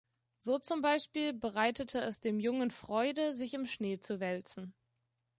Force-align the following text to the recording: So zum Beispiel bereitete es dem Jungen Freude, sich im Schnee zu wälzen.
So 0.39 0.57
zum 0.57 0.81
Beispiel 0.81 1.31
bereitete 1.31 1.99
es 2.01 2.19
dem 2.19 2.39
Jungen 2.39 2.71
Freude, 2.71 3.33
sich 3.33 3.53
im 3.53 3.67
Schnee 3.67 3.99
zu 3.99 4.19
wälzen. 4.19 4.73